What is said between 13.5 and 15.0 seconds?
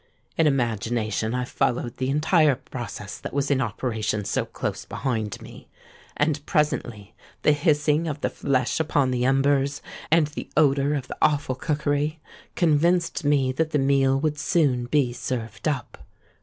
that the meal would soon